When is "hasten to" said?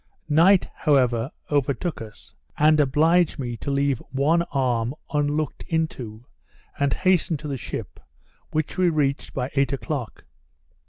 6.91-7.47